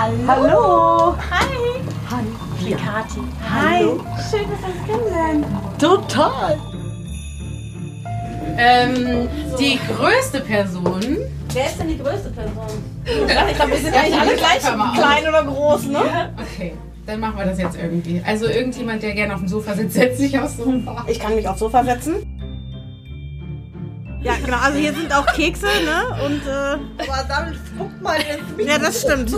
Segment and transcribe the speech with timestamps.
[0.00, 0.28] Hallo.
[0.28, 1.16] Hallo.
[1.28, 1.82] Hi.
[2.08, 2.72] Hi.
[2.74, 3.20] Kathi.
[3.50, 3.80] Hi.
[4.30, 5.44] Schön, dass wir uns kennenlernen.
[5.76, 6.56] Total.
[8.58, 11.16] Ähm, die größte Person.
[11.52, 12.68] Wer ist denn die größte Person?
[13.04, 16.32] Ich glaube, wir sind eigentlich alle gleich klein oder groß, ne?
[16.38, 16.74] Okay,
[17.04, 18.22] dann machen wir das jetzt irgendwie.
[18.24, 21.06] Also irgendjemand, der gerne auf dem Sofa sitzt, setzt sich aufs Sofa.
[21.08, 22.38] Ich kann mich aufs Sofa setzen.
[24.22, 24.58] Ja, genau.
[24.58, 26.24] Also hier sind auch Kekse, ne?
[26.24, 29.32] Und äh, Aber damit spuckt man jetzt ja, das stimmt.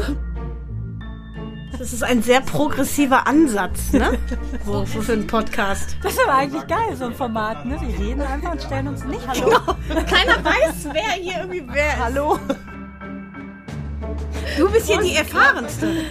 [1.80, 4.18] Das ist ein sehr progressiver Ansatz, ne?
[4.66, 5.96] So, so für einen Podcast.
[6.02, 7.78] Das ist aber eigentlich geil, so ein Format, ne?
[7.80, 9.58] Wir reden einfach und stellen uns nicht Hallo.
[9.88, 10.02] Genau.
[10.02, 12.00] Keiner weiß, wer hier irgendwie wer ist.
[12.04, 12.38] Hallo.
[14.58, 16.02] Du bist hier die erfahrenste.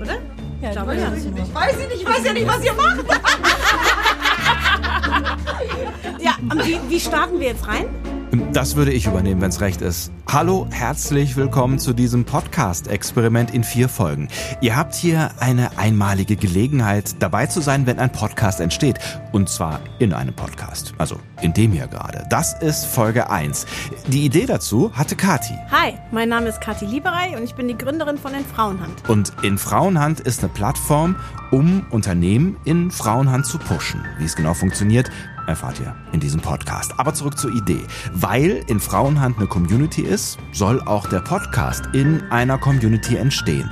[0.00, 0.14] Oder?
[0.60, 1.12] Ja, Ich glaube, ja.
[1.14, 2.98] Ich weiß nicht, ich weiß ja nicht, was ihr macht.
[6.18, 7.86] ja, und wie, wie starten wir jetzt rein?
[8.52, 10.12] Das würde ich übernehmen, wenn es recht ist.
[10.28, 14.28] Hallo, herzlich willkommen zu diesem Podcast-Experiment in vier Folgen.
[14.60, 19.00] Ihr habt hier eine einmalige Gelegenheit, dabei zu sein, wenn ein Podcast entsteht.
[19.32, 20.94] Und zwar in einem Podcast.
[20.98, 22.24] Also in dem hier gerade.
[22.30, 23.66] Das ist Folge 1.
[24.06, 25.54] Die Idee dazu hatte Kati.
[25.72, 29.08] Hi, mein Name ist Kathi Lieberei und ich bin die Gründerin von den Frauenhand.
[29.08, 31.16] Und in Frauenhand ist eine Plattform,
[31.50, 34.04] um Unternehmen in Frauenhand zu pushen.
[34.18, 35.10] Wie es genau funktioniert,
[35.50, 36.98] erfahrt ihr in diesem Podcast.
[36.98, 37.84] Aber zurück zur Idee.
[38.12, 43.70] Weil in Frauenhand eine Community ist, soll auch der Podcast in einer Community entstehen.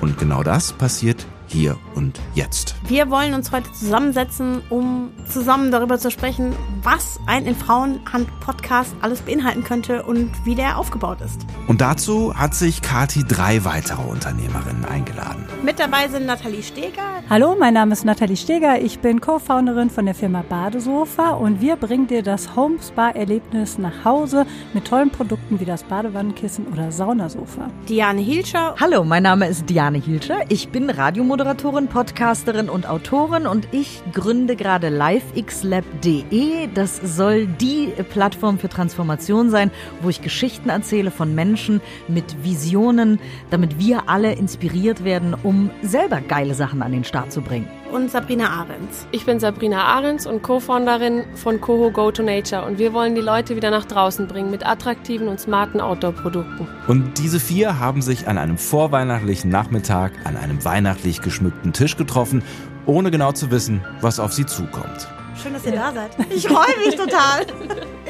[0.00, 2.74] Und genau das passiert hier und jetzt.
[2.86, 8.94] Wir wollen uns heute zusammensetzen, um zusammen darüber zu sprechen, was ein in Frauenhand Podcast
[9.00, 11.40] alles beinhalten könnte und wie der aufgebaut ist.
[11.66, 15.44] Und dazu hat sich Kati drei weitere Unternehmerinnen eingeladen.
[15.64, 18.80] Mit dabei sind Nathalie Steger, Hallo, mein Name ist Nathalie Steger.
[18.80, 24.46] Ich bin Co-Founderin von der Firma Badesofa und wir bringen dir das Home-Spa-Erlebnis nach Hause
[24.74, 27.70] mit tollen Produkten wie das Badewannenkissen oder Saunasofa.
[27.88, 30.40] Diane Hilscher Hallo, mein Name ist Diane Hilscher.
[30.48, 36.68] Ich bin Radiomoderatorin, Podcasterin und Autorin und ich gründe gerade livexlab.de.
[36.74, 39.70] Das soll die Plattform für Transformation sein,
[40.02, 43.18] wo ich Geschichten erzähle von Menschen mit Visionen,
[43.48, 47.79] damit wir alle inspiriert werden, um selber geile Sachen an den Start zu bringen.
[47.90, 49.06] Und Sabrina Ahrens.
[49.10, 53.20] Ich bin Sabrina Ahrens und Co-Founderin von Coho Go to Nature und wir wollen die
[53.20, 56.68] Leute wieder nach draußen bringen mit attraktiven und smarten Outdoor-Produkten.
[56.86, 62.42] Und diese vier haben sich an einem vorweihnachtlichen Nachmittag an einem weihnachtlich geschmückten Tisch getroffen,
[62.86, 65.08] ohne genau zu wissen, was auf sie zukommt.
[65.42, 66.10] Schön, dass ihr da seid.
[66.34, 67.46] Ich freue mich total.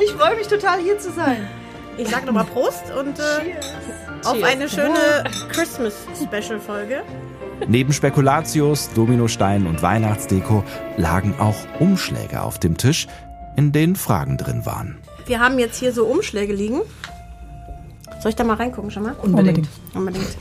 [0.03, 1.49] Ich freue mich total, hier zu sein.
[1.97, 3.55] Ich sag nochmal Prost und äh,
[4.25, 7.03] auf eine schöne Christmas-Special-Folge.
[7.69, 10.65] Neben Spekulatius, Dominosteinen und Weihnachtsdeko
[10.97, 13.07] lagen auch Umschläge auf dem Tisch,
[13.57, 14.99] in denen Fragen drin waren.
[15.27, 16.81] Wir haben jetzt hier so Umschläge liegen.
[18.21, 19.15] Soll ich da mal reingucken schon mal?
[19.23, 19.69] Unbedingt.
[19.95, 20.37] Unbedingt.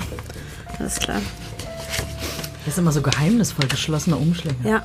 [0.80, 1.22] Alles klar.
[2.66, 4.56] Das ist immer so geheimnisvoll geschlossene Umschläge.
[4.64, 4.84] Ja,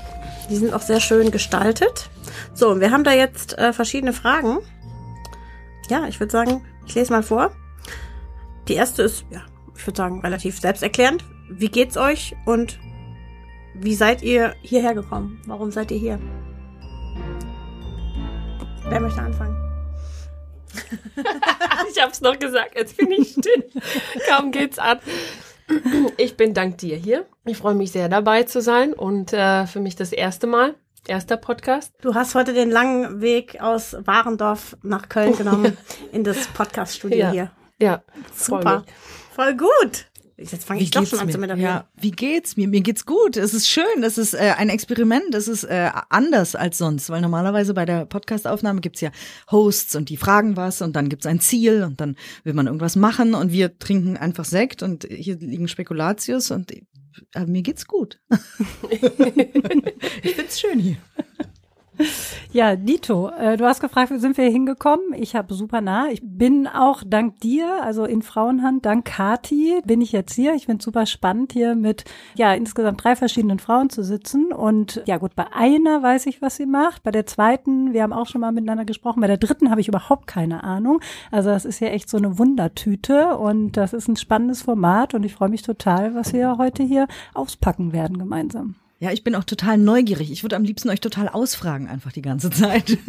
[0.48, 2.08] die sind auch sehr schön gestaltet.
[2.54, 4.58] So, und wir haben da jetzt äh, verschiedene Fragen.
[5.88, 7.50] Ja, ich würde sagen, ich lese mal vor.
[8.68, 9.42] Die erste ist, ja,
[9.76, 11.24] ich würde sagen, relativ selbsterklärend.
[11.50, 12.78] Wie geht's euch und
[13.74, 15.40] wie seid ihr hierher gekommen?
[15.46, 16.18] Warum seid ihr hier?
[18.88, 19.56] Wer möchte anfangen?
[21.90, 23.70] Ich hab's noch gesagt, jetzt bin ich still.
[24.28, 24.98] Kaum geht's an.
[26.16, 27.26] Ich bin dank dir hier.
[27.44, 30.74] Ich freue mich sehr dabei zu sein und äh, für mich das erste Mal,
[31.06, 31.92] erster Podcast.
[32.02, 35.76] Du hast heute den langen Weg aus Warendorf nach Köln genommen
[36.12, 37.30] in das Podcast-Studio Ja.
[37.30, 37.50] hier.
[37.80, 38.02] Ja,
[38.34, 38.84] Super.
[39.34, 40.06] Voll gut.
[40.36, 41.60] Jetzt fange ich doch schon an zu moderieren.
[41.60, 42.66] Ja, wie geht's mir?
[42.66, 43.36] Mir geht's gut.
[43.36, 44.02] Es ist schön.
[44.02, 45.32] Es ist äh, ein Experiment.
[45.32, 49.12] Es ist äh, anders als sonst, weil normalerweise bei der Podcastaufnahme gibt's ja
[49.50, 52.96] Hosts und die fragen was und dann gibt's ein Ziel und dann will man irgendwas
[52.96, 58.20] machen und wir trinken einfach Sekt und hier liegen Spekulatius und äh, mir geht's gut.
[60.22, 60.96] ich find's schön hier.
[62.52, 65.12] Ja, Dito, äh, du hast gefragt, wie sind wir hingekommen?
[65.16, 66.06] Ich habe super nah.
[66.12, 70.54] Ich bin auch dank dir, also in Frauenhand, dank Kati, bin ich jetzt hier.
[70.54, 72.04] Ich finde super spannend, hier mit
[72.36, 74.52] ja insgesamt drei verschiedenen Frauen zu sitzen.
[74.52, 77.02] Und ja gut, bei einer weiß ich, was sie macht.
[77.02, 79.20] Bei der zweiten, wir haben auch schon mal miteinander gesprochen.
[79.20, 81.00] Bei der dritten habe ich überhaupt keine Ahnung.
[81.32, 85.24] Also das ist ja echt so eine Wundertüte und das ist ein spannendes Format und
[85.24, 88.76] ich freue mich total, was wir heute hier auspacken werden gemeinsam.
[89.04, 90.32] Ja, ich bin auch total neugierig.
[90.32, 92.96] Ich würde am liebsten euch total ausfragen einfach die ganze Zeit.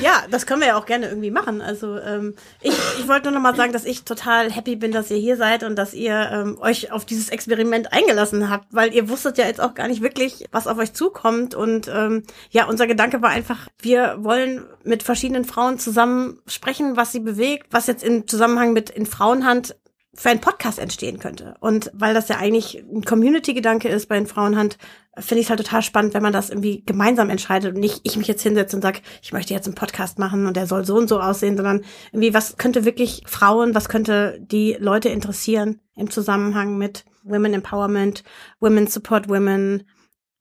[0.00, 1.60] Ja, das können wir ja auch gerne irgendwie machen.
[1.60, 5.10] Also ähm, ich, ich wollte nur noch mal sagen, dass ich total happy bin, dass
[5.10, 9.08] ihr hier seid und dass ihr ähm, euch auf dieses Experiment eingelassen habt, weil ihr
[9.08, 11.54] wusstet ja jetzt auch gar nicht wirklich, was auf euch zukommt.
[11.54, 17.12] Und ähm, ja, unser Gedanke war einfach, wir wollen mit verschiedenen Frauen zusammen sprechen, was
[17.12, 19.74] sie bewegt, was jetzt im Zusammenhang mit in Frauenhand
[20.20, 21.54] für einen Podcast entstehen könnte.
[21.60, 24.76] Und weil das ja eigentlich ein Community-Gedanke ist bei den Frauenhand,
[25.16, 28.18] finde ich es halt total spannend, wenn man das irgendwie gemeinsam entscheidet und nicht ich
[28.18, 30.96] mich jetzt hinsetze und sage, ich möchte jetzt einen Podcast machen und der soll so
[30.96, 36.10] und so aussehen, sondern irgendwie, was könnte wirklich Frauen, was könnte die Leute interessieren im
[36.10, 38.22] Zusammenhang mit Women Empowerment,
[38.60, 39.84] Women Support Women,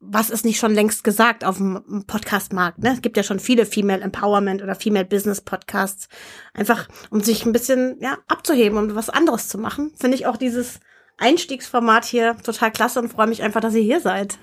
[0.01, 2.79] was ist nicht schon längst gesagt auf dem Podcast-Markt?
[2.79, 2.93] Ne?
[2.93, 6.07] Es gibt ja schon viele Female Empowerment oder Female Business Podcasts.
[6.53, 9.91] Einfach, um sich ein bisschen ja, abzuheben, um was anderes zu machen.
[9.99, 10.79] Finde ich auch dieses
[11.17, 14.37] Einstiegsformat hier total klasse und freue mich einfach, dass ihr hier seid.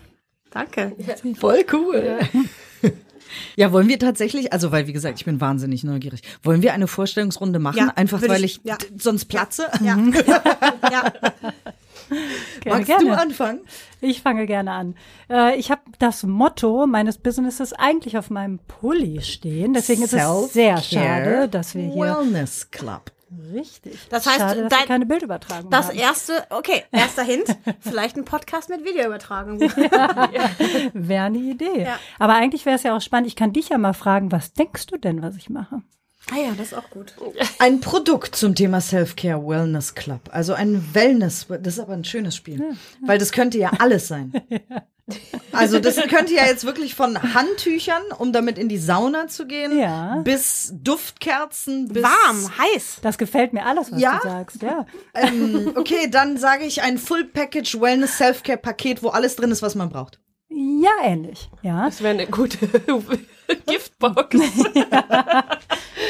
[0.50, 0.94] Danke.
[1.38, 2.19] Voll cool.
[3.56, 3.73] Ja.
[3.73, 6.23] wollen wir tatsächlich, also weil wie gesagt, ich bin wahnsinnig neugierig.
[6.44, 7.76] Wollen wir eine Vorstellungsrunde machen?
[7.79, 8.79] Ja, Einfach weil ich- ich, ja.
[8.97, 9.67] sonst platze?
[9.82, 9.97] Ja.
[12.10, 12.16] ja.
[12.60, 13.04] Gerne, Magst gerne.
[13.04, 13.60] du anfangen?
[14.00, 14.94] Ich fange gerne an.
[15.31, 19.72] Äh, ich habe das Motto meines Businesses eigentlich auf meinem Pulli stehen.
[19.75, 23.10] Deswegen ist es sehr schade, dass wir hier Wellness Club.
[23.52, 23.98] richtig.
[24.10, 25.98] Das heißt, schade, dass wir dein- keine Bildübertragung Das haben.
[25.98, 29.58] erste, okay, erster Hint, vielleicht ein Podcast mit Videoübertragung.
[30.93, 31.82] Wäre eine Idee.
[31.82, 31.98] Ja.
[32.19, 33.26] Aber eigentlich wäre es ja auch spannend.
[33.28, 35.82] Ich kann dich ja mal fragen, was denkst du denn, was ich mache?
[36.32, 37.14] Ah ja, das ist auch gut.
[37.61, 40.20] Ein Produkt zum Thema Self-Care Wellness Club.
[40.32, 42.62] Also ein Wellness, das ist aber ein schönes Spiel.
[43.00, 44.32] Weil das könnte ja alles sein.
[45.52, 49.78] Also das könnte ja jetzt wirklich von Handtüchern, um damit in die Sauna zu gehen,
[49.78, 50.17] Ja.
[50.25, 52.96] bis Duftkerzen, bis Warm, heiß.
[53.02, 54.19] Das gefällt mir alles, was Ja?
[54.20, 54.62] du sagst.
[54.62, 54.84] Ja.
[55.14, 59.62] Ähm, okay, dann sage ich ein Full Package Wellness Self-Care Paket, wo alles drin ist,
[59.62, 60.19] was man braucht.
[60.49, 61.50] Ja, ähnlich.
[61.62, 62.58] Ja, Das wäre eine gute
[63.69, 64.37] Giftbox.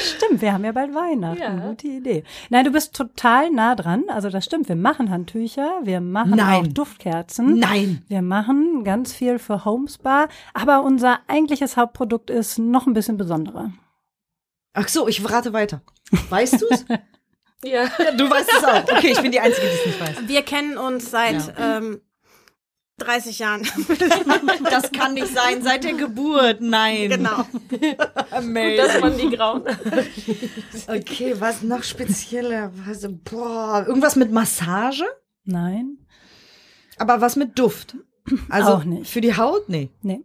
[0.00, 0.40] Stimmt.
[0.40, 1.40] Wir haben ja bald Weihnachten.
[1.40, 1.68] Ja.
[1.68, 2.24] Gute Idee.
[2.50, 4.04] Nein, du bist total nah dran.
[4.08, 4.68] Also das stimmt.
[4.68, 5.80] Wir machen Handtücher.
[5.82, 6.66] Wir machen Nein.
[6.66, 7.58] auch Duftkerzen.
[7.58, 8.02] Nein.
[8.08, 10.28] Wir machen ganz viel für Homespa.
[10.54, 13.72] Aber unser eigentliches Hauptprodukt ist noch ein bisschen besonderer.
[14.74, 15.80] Ach so, ich rate weiter.
[16.28, 16.84] Weißt du's?
[17.64, 17.88] ja.
[18.16, 18.82] du weißt es auch.
[18.96, 20.28] Okay, ich bin die Einzige, die es nicht weiß.
[20.28, 22.00] Wir kennen uns seit ähm,
[22.98, 23.62] 30 Jahren.
[24.70, 26.60] Das kann nicht sein, seit der Geburt.
[26.60, 27.08] Nein.
[27.10, 27.44] genau.
[28.30, 28.76] Amazing.
[28.76, 29.62] Das waren die Grauen.
[30.88, 32.70] Okay, was noch spezieller?
[32.86, 35.04] Was, boah, irgendwas mit Massage?
[35.44, 35.98] Nein?
[36.98, 37.96] Aber was mit Duft?
[38.48, 39.10] Also Auch nicht.
[39.10, 39.68] für die Haut?
[39.68, 39.90] Nee.
[40.02, 40.20] Nee.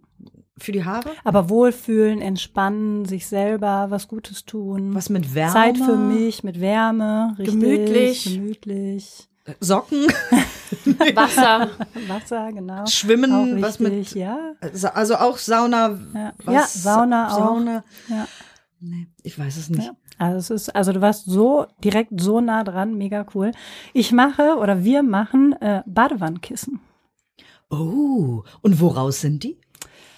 [0.58, 1.12] Für die Haare?
[1.24, 4.94] Aber wohlfühlen, entspannen, sich selber was Gutes tun.
[4.94, 5.54] Was mit Wärme?
[5.54, 8.24] Zeit für mich, mit Wärme, richtig, Gemütlich.
[8.26, 9.28] gemütlich.
[9.60, 10.06] Socken?
[11.16, 11.70] Wasser.
[12.08, 12.86] Wasser, genau.
[12.86, 13.32] Schwimmen?
[13.34, 14.24] Auch was wichtig, mit.
[14.24, 14.38] ja.
[14.74, 16.00] Sa- Also auch Sauna?
[16.14, 16.54] Ja, Was?
[16.54, 17.38] ja Sauna auch.
[17.38, 17.84] Sauna?
[18.08, 18.28] Ja.
[18.80, 19.84] Nee, ich weiß es nicht.
[19.86, 19.92] Ja.
[20.18, 23.52] Also es ist, also du warst so direkt so nah dran, mega cool.
[23.94, 26.80] Ich mache oder wir machen äh, Badewannenkissen.
[27.70, 29.58] Oh, und woraus sind die?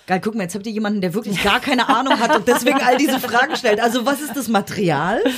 [0.08, 2.82] Geil, guck mal, jetzt habt ihr jemanden, der wirklich gar keine Ahnung hat und deswegen
[2.82, 3.80] all diese Fragen stellt.
[3.80, 5.22] Also was ist das Material?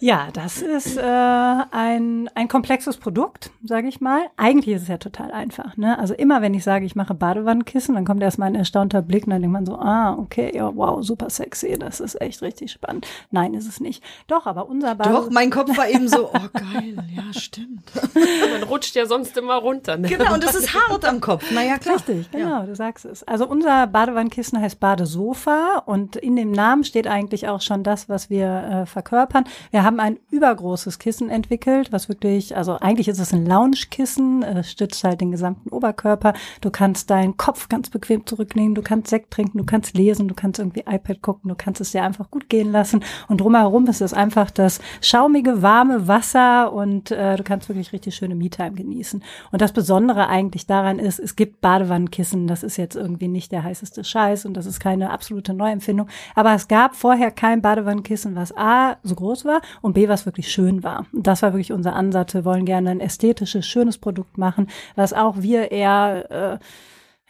[0.00, 4.20] Ja, das ist äh, ein, ein komplexes Produkt, sage ich mal.
[4.36, 5.76] Eigentlich ist es ja total einfach.
[5.76, 5.98] Ne?
[5.98, 9.30] Also immer, wenn ich sage, ich mache Badewannenkissen, dann kommt erstmal ein erstaunter Blick und
[9.30, 13.08] dann denkt man so, ah, okay, ja, wow, super sexy, das ist echt richtig spannend.
[13.32, 14.00] Nein, ist es nicht.
[14.28, 17.90] Doch, aber unser Bade Doch, mein Kopf war eben so, oh geil, ja, stimmt.
[18.52, 19.96] Man rutscht ja sonst immer runter.
[19.96, 20.06] Ne?
[20.06, 21.50] Genau, und das ist hart am Kopf.
[21.50, 21.96] Naja, klar.
[21.96, 23.24] Richtig, genau, du sagst es.
[23.24, 28.30] Also unser Badewannenkissen heißt Badesofa und in dem Namen steht eigentlich auch schon das, was
[28.30, 28.46] wir
[28.84, 29.42] äh, verkörpern.
[29.72, 35.02] Wir haben ein übergroßes Kissen entwickelt, was wirklich, also eigentlich ist es ein Loungekissen, stützt
[35.02, 36.34] halt den gesamten Oberkörper.
[36.60, 40.34] Du kannst deinen Kopf ganz bequem zurücknehmen, du kannst Sekt trinken, du kannst lesen, du
[40.34, 44.02] kannst irgendwie iPad gucken, du kannst es dir einfach gut gehen lassen und drumherum ist
[44.02, 49.22] es einfach das schaumige, warme Wasser und äh, du kannst wirklich richtig schöne Me-Time genießen.
[49.52, 53.62] Und das Besondere eigentlich daran ist, es gibt Badewannenkissen, das ist jetzt irgendwie nicht der
[53.62, 58.54] heißeste Scheiß und das ist keine absolute Neuempfindung, aber es gab vorher kein Badewannenkissen, was
[58.54, 61.06] A, so groß war und B, was wirklich schön war.
[61.12, 62.34] Und das war wirklich unser Ansatz.
[62.34, 66.64] Wir wollen gerne ein ästhetisches, schönes Produkt machen, was auch wir eher äh,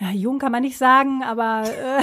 [0.01, 2.03] ja, jung kann man nicht sagen, aber äh,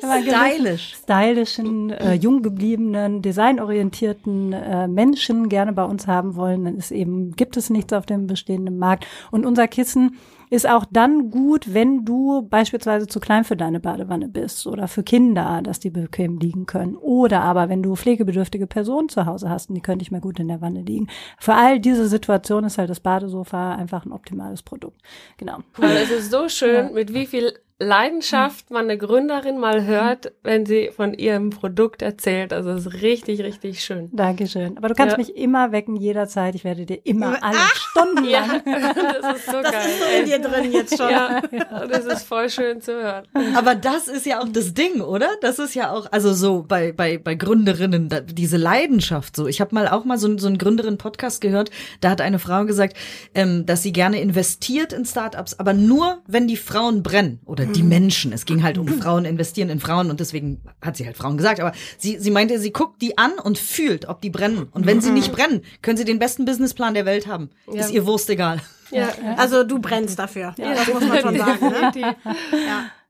[0.22, 0.94] Stylisch.
[0.94, 7.32] stylischen, äh, jung gebliebenen, designorientierten äh, Menschen gerne bei uns haben wollen, dann ist eben,
[7.32, 9.08] gibt es nichts auf dem bestehenden Markt.
[9.32, 10.18] Und unser Kissen
[10.50, 15.02] ist auch dann gut, wenn du beispielsweise zu klein für deine Badewanne bist oder für
[15.02, 16.96] Kinder, dass die bequem liegen können.
[16.96, 20.38] Oder aber wenn du pflegebedürftige Personen zu Hause hast und die können nicht mehr gut
[20.40, 21.08] in der Wanne liegen.
[21.38, 25.00] Für all diese Situationen ist halt das Badesofa einfach ein optimales Produkt.
[25.36, 25.58] Genau.
[25.76, 30.66] Weil es ist so schön, mit wie viel Leidenschaft man eine Gründerin mal hört, wenn
[30.66, 32.52] sie von ihrem Produkt erzählt.
[32.52, 34.08] Also es ist richtig, richtig schön.
[34.12, 34.76] Dankeschön.
[34.76, 35.18] Aber du kannst Ja.
[35.18, 36.56] mich immer wecken, jederzeit.
[36.56, 38.62] Ich werde dir immer alle Stunden Ja, lang.
[39.22, 39.86] das ist so Das geil.
[39.86, 41.08] ist so in dir drin jetzt schon.
[41.08, 41.40] ja,
[41.88, 43.24] das ist voll schön zu hören.
[43.54, 45.28] Aber das ist ja auch das Ding, oder?
[45.40, 49.46] Das ist ja auch, also so bei, bei, bei Gründerinnen, da, diese Leidenschaft so.
[49.46, 51.70] Ich habe mal auch mal so, so einen Gründerin-Podcast gehört,
[52.00, 52.96] da hat eine Frau gesagt,
[53.36, 57.82] ähm, dass sie gerne investiert in Startups, aber nur, wenn die Frauen brennen oder die
[57.82, 58.32] Menschen.
[58.32, 61.60] Es ging halt um Frauen, investieren in Frauen und deswegen hat sie halt Frauen gesagt.
[61.60, 64.68] Aber sie, sie meinte, sie guckt die an und fühlt, ob die brennen.
[64.72, 67.50] Und wenn sie nicht brennen, können sie den besten Businessplan der Welt haben.
[67.72, 67.80] Ja.
[67.80, 68.60] Ist ihr Wurst egal.
[68.90, 70.54] Ja, Also du brennst dafür.
[70.56, 71.58] das muss man schon sagen.
[71.60, 71.90] Ne?
[71.92, 72.16] definitiv.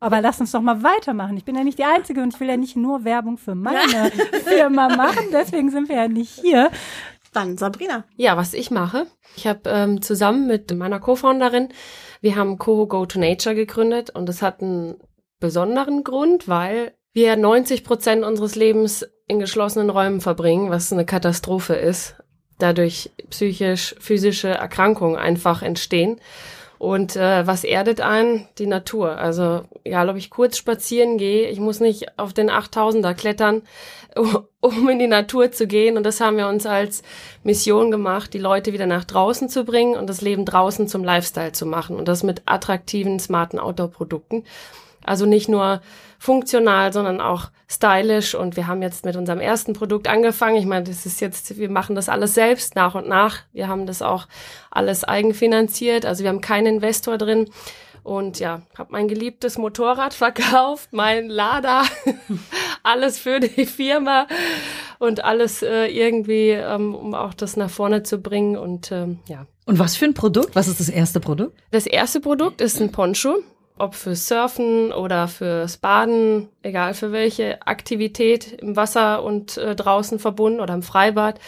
[0.01, 1.37] Aber lass uns doch mal weitermachen.
[1.37, 4.11] Ich bin ja nicht die Einzige und ich will ja nicht nur Werbung für meine
[4.45, 5.25] Firma machen.
[5.33, 6.71] Deswegen sind wir ja nicht hier.
[7.33, 8.05] Dann Sabrina.
[8.17, 9.07] Ja, was ich mache.
[9.37, 11.69] Ich habe ähm, zusammen mit meiner Co-Founderin,
[12.21, 14.97] wir haben Co Go to Nature gegründet und das hat einen
[15.39, 21.75] besonderen Grund, weil wir 90 Prozent unseres Lebens in geschlossenen Räumen verbringen, was eine Katastrophe
[21.75, 22.17] ist.
[22.59, 26.21] Dadurch psychisch, physische Erkrankungen einfach entstehen.
[26.79, 28.49] Und äh, was erdet ein?
[28.59, 29.19] Die Natur.
[29.19, 33.63] Also egal, ob ich kurz spazieren gehe, ich muss nicht auf den 8000er klettern,
[34.61, 35.97] um in die Natur zu gehen.
[35.97, 37.03] Und das haben wir uns als
[37.43, 41.53] Mission gemacht, die Leute wieder nach draußen zu bringen und das Leben draußen zum Lifestyle
[41.53, 41.97] zu machen.
[41.97, 44.45] Und das mit attraktiven, smarten Outdoor-Produkten.
[45.05, 45.81] Also nicht nur
[46.19, 48.35] funktional, sondern auch stylisch.
[48.35, 50.57] Und wir haben jetzt mit unserem ersten Produkt angefangen.
[50.57, 53.39] Ich meine, das ist jetzt, wir machen das alles selbst nach und nach.
[53.53, 54.27] Wir haben das auch
[54.71, 56.05] alles eigenfinanziert.
[56.05, 57.49] Also wir haben keinen Investor drin.
[58.09, 61.83] Und ja, habe mein geliebtes Motorrad verkauft, mein Lader,
[62.89, 64.27] alles für die Firma
[64.99, 68.57] und alles äh, irgendwie, ähm, um auch das nach vorne zu bringen.
[68.57, 70.57] Und ähm, ja, Und was für ein Produkt?
[70.57, 71.57] Was ist das erste Produkt?
[71.71, 73.37] das erste Produkt ist ein Poncho,
[73.79, 80.19] ob fürs Surfen oder fürs Baden, egal für welche Aktivität im Wasser und äh, draußen
[80.19, 81.39] verbunden oder im Freibad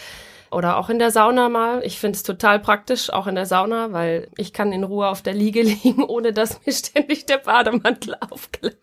[0.51, 1.81] oder auch in der Sauna mal.
[1.83, 5.21] Ich finde es total praktisch, auch in der Sauna, weil ich kann in Ruhe auf
[5.21, 8.77] der Liege liegen, ohne dass mir ständig der Bademantel aufklappt.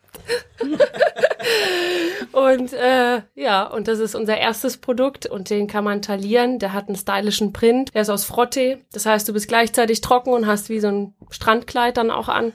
[2.32, 6.58] und äh, ja, und das ist unser erstes Produkt und den kann man taillieren.
[6.58, 7.94] Der hat einen stylischen Print.
[7.94, 8.78] Der ist aus Frottee.
[8.92, 12.52] Das heißt, du bist gleichzeitig trocken und hast wie so ein Strandkleid dann auch an.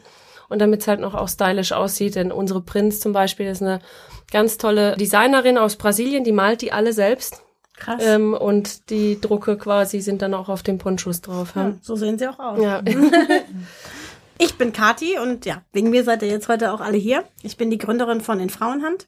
[0.49, 3.79] Und damit es halt noch auch stylisch aussieht, denn unsere Prinz zum Beispiel ist eine
[4.31, 7.41] ganz tolle Designerin aus Brasilien, die malt die alle selbst.
[7.75, 8.03] Krass.
[8.05, 11.53] Ähm, und die Drucke quasi sind dann auch auf den Ponchos drauf.
[11.55, 11.73] ja, Ja.
[11.81, 12.61] so sehen sie auch aus.
[12.61, 12.81] Ja.
[14.37, 17.23] Ich bin Kati und ja, wegen mir seid ihr jetzt heute auch alle hier.
[17.43, 19.07] Ich bin die Gründerin von In Frauenhand.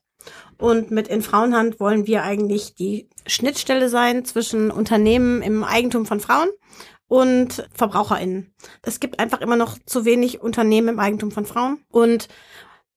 [0.58, 6.20] Und mit In Frauenhand wollen wir eigentlich die Schnittstelle sein zwischen Unternehmen im Eigentum von
[6.20, 6.50] Frauen
[7.08, 8.54] und VerbraucherInnen.
[8.82, 12.28] Es gibt einfach immer noch zu wenig Unternehmen im Eigentum von Frauen und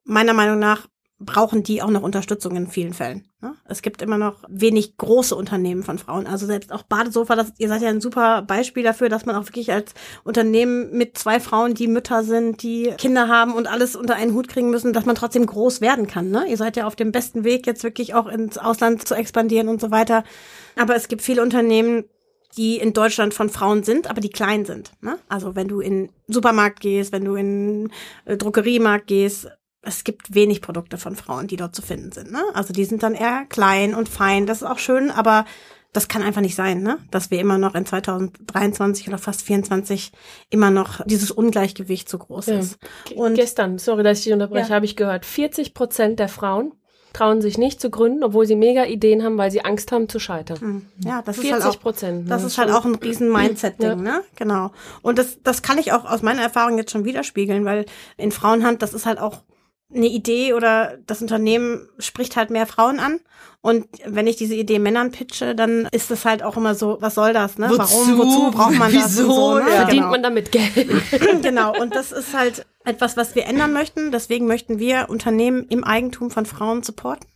[0.04, 0.86] meiner Meinung nach
[1.20, 3.28] brauchen die auch noch Unterstützung in vielen Fällen.
[3.40, 3.54] ne?
[3.64, 6.28] Es gibt immer noch wenig große Unternehmen von Frauen.
[6.28, 9.46] Also selbst auch Badesofa, das, ihr seid ja ein super Beispiel dafür, dass man auch
[9.46, 14.14] wirklich als Unternehmen mit zwei Frauen, die Mütter sind, die Kinder haben und alles unter
[14.14, 16.30] einen Hut kriegen müssen, dass man trotzdem groß werden kann.
[16.30, 16.46] Ne?
[16.48, 19.80] Ihr seid ja auf dem besten Weg, jetzt wirklich auch ins Ausland zu expandieren und
[19.80, 20.22] so weiter.
[20.76, 22.04] Aber es gibt viele Unternehmen,
[22.56, 24.92] die in Deutschland von Frauen sind, aber die klein sind.
[25.00, 25.18] Ne?
[25.28, 27.90] Also wenn du in Supermarkt gehst, wenn du in
[28.24, 29.48] äh, Drogeriemarkt gehst,
[29.88, 32.30] es gibt wenig Produkte von Frauen, die dort zu finden sind.
[32.30, 32.42] Ne?
[32.54, 34.46] Also die sind dann eher klein und fein.
[34.46, 35.44] Das ist auch schön, aber
[35.92, 36.98] das kann einfach nicht sein, ne?
[37.10, 40.12] dass wir immer noch in 2023 oder fast 24
[40.50, 42.58] immer noch dieses Ungleichgewicht so groß Ja.
[42.58, 42.78] ist.
[43.14, 44.74] Und gestern, sorry, dass ich dich unterbreche, Ja.
[44.76, 46.72] habe ich gehört, 40 Prozent der Frauen
[47.14, 50.20] trauen sich nicht zu gründen, obwohl sie mega Ideen haben, weil sie Angst haben zu
[50.20, 50.60] scheitern.
[50.60, 52.30] Hm, ja, das ist halt 40 auch Prozent.
[52.30, 52.48] Das ne?
[52.48, 53.96] ist halt auch ein riesen Mindset-Ding, Ja.
[53.96, 54.20] ne?
[54.36, 54.72] Genau.
[55.00, 57.86] Und das, das kann ich auch aus meiner Erfahrung jetzt schon widerspiegeln, weil
[58.18, 59.42] in Frauenhand, das ist halt auch
[59.94, 63.20] eine Idee oder das Unternehmen spricht halt mehr Frauen an.
[63.60, 67.14] Und wenn ich diese Idee Männern pitche, dann ist es halt auch immer so, was
[67.14, 67.68] soll das, ne?
[67.70, 67.78] Wozu?
[67.78, 69.16] Warum, wozu braucht man das?
[69.16, 69.32] Wieso?
[69.32, 69.70] So, ne?
[69.70, 69.76] Ja.
[69.76, 70.10] Verdient genau.
[70.10, 70.88] man damit Geld?
[71.42, 71.78] genau.
[71.80, 74.12] Und das ist halt etwas, was wir ändern möchten.
[74.12, 77.26] Deswegen möchten wir Unternehmen im Eigentum von Frauen supporten.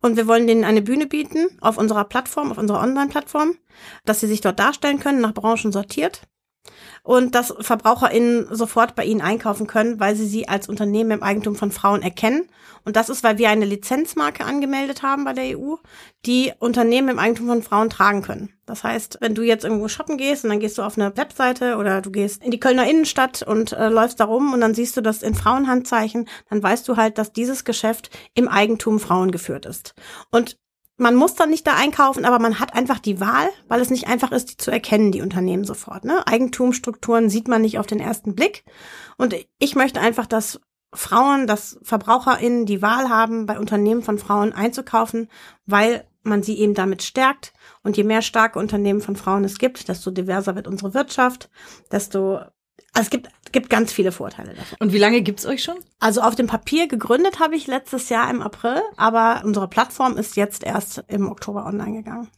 [0.00, 3.56] Und wir wollen denen eine Bühne bieten auf unserer Plattform, auf unserer Online-Plattform,
[4.04, 6.22] dass sie sich dort darstellen können, nach Branchen sortiert.
[7.04, 11.54] Und dass VerbraucherInnen sofort bei ihnen einkaufen können, weil sie sie als Unternehmen im Eigentum
[11.54, 12.48] von Frauen erkennen.
[12.82, 15.74] Und das ist, weil wir eine Lizenzmarke angemeldet haben bei der EU,
[16.24, 18.54] die Unternehmen im Eigentum von Frauen tragen können.
[18.64, 21.76] Das heißt, wenn du jetzt irgendwo shoppen gehst und dann gehst du auf eine Webseite
[21.76, 24.96] oder du gehst in die Kölner Innenstadt und äh, läufst da rum und dann siehst
[24.96, 29.66] du das in Frauenhandzeichen, dann weißt du halt, dass dieses Geschäft im Eigentum Frauen geführt
[29.66, 29.94] ist.
[30.30, 30.56] Und
[30.96, 34.06] man muss dann nicht da einkaufen, aber man hat einfach die Wahl, weil es nicht
[34.06, 36.04] einfach ist, die zu erkennen, die Unternehmen sofort.
[36.04, 36.26] Ne?
[36.26, 38.64] Eigentumsstrukturen sieht man nicht auf den ersten Blick.
[39.16, 40.60] Und ich möchte einfach, dass
[40.92, 45.28] Frauen, dass VerbraucherInnen die Wahl haben, bei Unternehmen von Frauen einzukaufen,
[45.66, 47.52] weil man sie eben damit stärkt.
[47.82, 51.50] Und je mehr starke Unternehmen von Frauen es gibt, desto diverser wird unsere Wirtschaft,
[51.90, 52.38] desto
[52.94, 54.76] also es gibt, gibt ganz viele Vorteile davon.
[54.80, 55.76] Und wie lange gibt's euch schon?
[56.00, 60.36] Also auf dem Papier gegründet habe ich letztes Jahr im April, aber unsere Plattform ist
[60.36, 62.28] jetzt erst im Oktober online gegangen.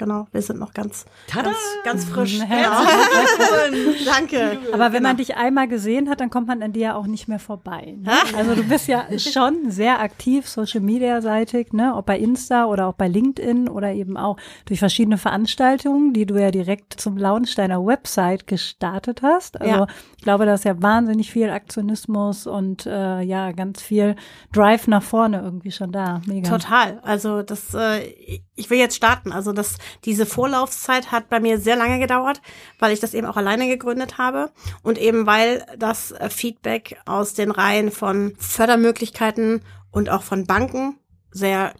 [0.00, 1.50] Genau, wir sind noch ganz, Tada!
[1.50, 2.38] ganz, ganz frisch.
[2.38, 2.44] Mhm.
[2.50, 4.04] Genau.
[4.06, 4.58] Danke.
[4.72, 5.26] Aber wenn man Genau.
[5.28, 7.96] dich einmal gesehen hat, dann kommt man an dir ja auch nicht mehr vorbei.
[8.00, 8.10] Ne?
[8.36, 11.94] Also du bist ja schon sehr aktiv Social Media seitig, ne?
[11.94, 16.36] ob bei Insta oder auch bei LinkedIn oder eben auch durch verschiedene Veranstaltungen, die du
[16.40, 19.60] ja direkt zum Launch deiner Website gestartet hast.
[19.60, 19.86] Also Ja.
[20.16, 24.16] ich glaube, da ist ja wahnsinnig viel Aktionismus und äh, ja ganz viel
[24.52, 26.22] Drive nach vorne irgendwie schon da.
[26.26, 26.48] Mega.
[26.48, 27.00] Total.
[27.02, 29.32] Also das, äh, ich will jetzt starten.
[29.32, 32.40] Also das, diese Vorlaufzeit hat bei mir sehr lange gedauert,
[32.78, 34.50] weil ich das eben auch alleine gegründet habe
[34.82, 40.98] und eben weil das äh, Feedback aus den Reihen von Fördermöglichkeiten und auch von Banken
[41.32, 41.74] sehr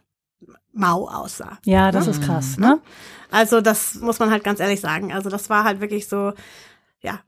[0.73, 1.59] mau aussah.
[1.65, 2.81] Ja, das ist krass, ne?
[3.31, 5.13] Also das muss man halt ganz ehrlich sagen.
[5.13, 6.33] Also das war halt wirklich so,
[7.01, 7.21] ja,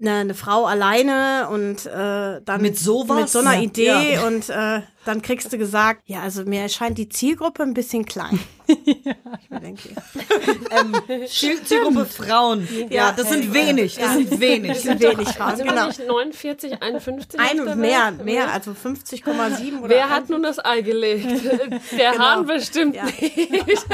[0.00, 3.18] eine, eine Frau alleine und äh, dann Mit sowas?
[3.20, 3.60] mit so einer Ja.
[3.62, 4.26] Idee Ja.
[4.26, 8.38] und äh, dann kriegst du gesagt, ja, also mir erscheint die Zielgruppe ein bisschen klein.
[8.68, 9.88] Ich mir denke,
[10.70, 10.94] Ähm,
[11.26, 12.68] Ziel- Zielgruppe Frauen.
[12.90, 13.96] Ja, das sind wenig.
[13.96, 14.72] Das sind wenig.
[14.74, 15.86] das sind wenig Frauen, Also genau.
[15.86, 18.24] nicht 49, 51 Ein und mehr, Welt?
[18.26, 21.26] mehr, also 50,7 oder Wer hat nun das Ei gelegt?
[21.98, 22.24] Der Genau.
[22.24, 23.04] Hahn bestimmt Ja.
[23.04, 23.86] nicht.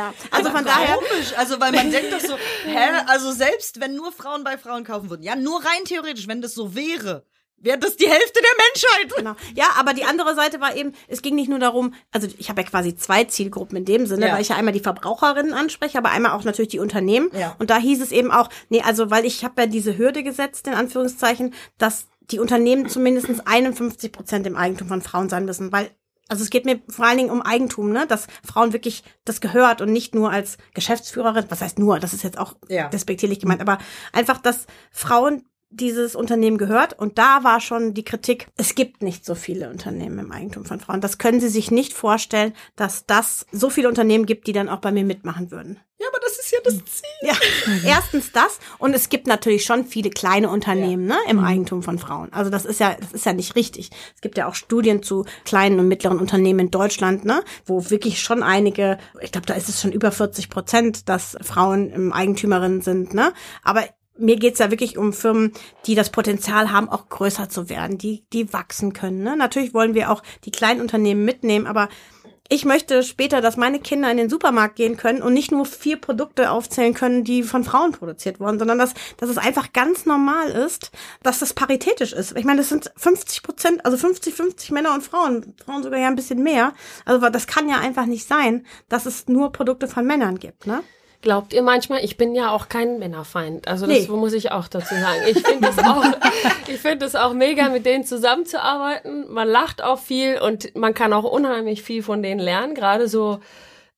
[0.00, 3.94] Ja, also von daher Komisch, also weil man denkt doch so, hä, also selbst wenn
[3.94, 7.24] nur Frauen bei Frauen kaufen würden, ja, nur rein theoretisch, wenn das so wäre,
[7.62, 9.16] wäre das die Hälfte der Menschheit.
[9.16, 9.36] Genau.
[9.54, 12.62] Ja, aber die andere Seite war eben, es ging nicht nur darum, also ich habe
[12.62, 14.32] ja quasi zwei Zielgruppen in dem Sinne, Ja.
[14.34, 17.30] weil ich ja einmal die Verbraucherinnen anspreche, aber einmal auch natürlich die Unternehmen.
[17.38, 17.54] Ja.
[17.58, 20.66] Und da hieß es eben auch, nee, also weil ich habe ja diese Hürde gesetzt,
[20.66, 25.90] in Anführungszeichen, dass die Unternehmen zumindest 51 Prozent im Eigentum von Frauen sein müssen, weil
[26.30, 28.06] also es geht mir vor allen Dingen um Eigentum, ne?
[28.06, 32.22] dass Frauen wirklich das gehört und nicht nur als Geschäftsführerin, was heißt nur, das ist
[32.22, 32.88] jetzt auch Ja.
[32.88, 33.78] despektierlich gemeint, aber
[34.12, 39.24] einfach, dass Frauen dieses Unternehmen gehört und da war schon die Kritik, es gibt nicht
[39.24, 41.00] so viele Unternehmen im Eigentum von Frauen.
[41.00, 44.80] Das können sie sich nicht vorstellen, dass das so viele Unternehmen gibt, die dann auch
[44.80, 45.78] bei mir mitmachen würden.
[46.00, 47.10] Ja, das ist ja das Ziel.
[47.22, 47.34] Ja,
[47.84, 52.32] erstens das und es gibt natürlich schon viele kleine Unternehmen ne, im Eigentum von Frauen.
[52.32, 53.90] Also das ist ja, das ist ja nicht richtig.
[54.14, 58.20] Es gibt ja auch Studien zu kleinen und mittleren Unternehmen in Deutschland, ne, wo wirklich
[58.20, 62.82] schon einige, ich glaube, da ist es schon über 40 Prozent, dass Frauen im Eigentümerinnen
[62.82, 63.32] sind, ne.
[63.62, 63.84] Aber
[64.20, 65.52] mir geht's ja wirklich um Firmen,
[65.86, 69.22] die das Potenzial haben, auch größer zu werden, die, die wachsen können.
[69.22, 69.36] Ne?
[69.36, 71.88] Natürlich wollen wir auch die kleinen Unternehmen mitnehmen, aber
[72.52, 75.96] ich möchte später, dass meine Kinder in den Supermarkt gehen können und nicht nur vier
[75.96, 80.50] Produkte aufzählen können, die von Frauen produziert wurden, sondern dass, dass es einfach ganz normal
[80.50, 80.90] ist,
[81.22, 82.36] dass das paritätisch ist.
[82.36, 86.08] Ich meine, das sind 50 Prozent, also 50, 50 Männer und Frauen, Frauen sogar ja
[86.08, 86.72] ein bisschen mehr.
[87.04, 90.82] Also das kann ja einfach nicht sein, dass es nur Produkte von Männern gibt, ne?
[91.22, 93.68] Glaubt ihr manchmal, ich bin ja auch kein Männerfeind.
[93.68, 94.16] Also das Nee.
[94.16, 95.20] muss ich auch dazu sagen.
[95.28, 96.02] Ich finde es auch,
[96.68, 99.30] ich finde es auch mega, mit denen zusammenzuarbeiten.
[99.30, 102.74] Man lacht auch viel und man kann auch unheimlich viel von denen lernen.
[102.74, 103.38] Gerade so,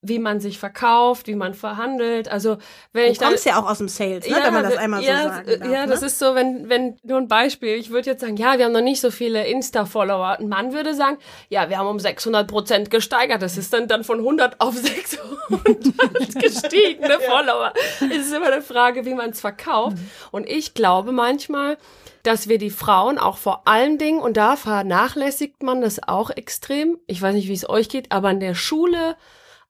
[0.02, 2.28] wie man sich verkauft, wie man verhandelt.
[2.28, 2.58] Also
[2.92, 4.36] wenn Du ich dann kommst ja auch aus dem Sales, ne?
[4.42, 5.70] wenn man das einmal ja, so sagen darf.
[5.70, 6.06] Ja, das ne?
[6.08, 7.76] ist so, wenn, wenn, nur ein Beispiel.
[7.76, 10.40] Ich würde jetzt sagen, ja, wir haben noch nicht so viele Insta-Follower.
[10.40, 13.42] Ein Mann würde sagen, ja, wir haben um 600 Prozent gesteigert.
[13.42, 17.72] Das ist dann, dann von 100 auf 600 gestiegene Follower.
[18.00, 19.98] Es ist immer eine Frage, wie man es verkauft.
[20.32, 21.78] Und ich glaube manchmal,
[22.24, 26.98] dass wir die Frauen auch vor allen Dingen, und da vernachlässigt man das auch extrem,
[27.06, 29.16] ich weiß nicht, wie es euch geht, aber an der Schule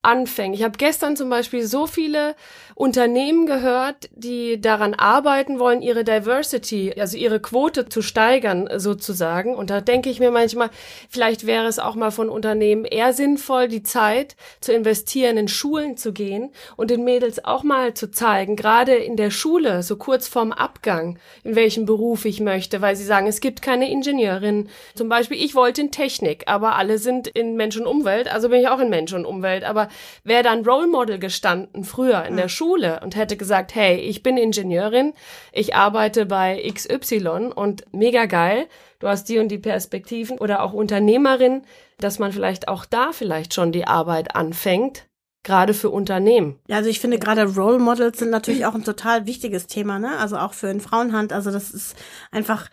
[0.02, 0.54] anfängt.
[0.54, 2.34] Ich habe gestern zum Beispiel so viele
[2.74, 9.54] Unternehmen gehört, die daran arbeiten wollen, ihre Diversity, also ihre Quote zu steigern sozusagen.
[9.54, 10.70] Und da denke ich mir manchmal,
[11.08, 15.96] vielleicht wäre es auch mal von Unternehmen eher sinnvoll, die Zeit zu investieren, in Schulen
[15.96, 20.28] zu gehen und den Mädels auch mal zu zeigen, gerade in der Schule, so kurz
[20.28, 24.68] vorm Abgang, in welchem Beruf ich möchte, weil sie sagen, es gibt keine Ingenieurin.
[24.94, 28.61] Zum Beispiel, ich wollte in Technik, aber alle sind in Mensch und Umwelt, also bin
[28.61, 29.64] ich auch in Mensch und Umwelt.
[29.64, 29.88] Aber
[30.24, 34.37] wäre dann Role Model gestanden früher in der Schule und hätte gesagt, hey, ich bin
[34.37, 35.12] Ingenieurin,
[35.52, 38.66] ich arbeite bei XY und mega geil,
[38.98, 41.62] du hast die und die Perspektiven oder auch Unternehmerin,
[41.98, 45.06] dass man vielleicht auch da vielleicht schon die Arbeit anfängt,
[45.42, 46.58] gerade für Unternehmen.
[46.68, 50.18] Ja, also ich finde gerade Role Models sind natürlich auch ein total wichtiges Thema, ne?
[50.18, 51.32] Also auch für in Frauenhand.
[51.32, 51.96] Also das ist
[52.30, 52.70] einfach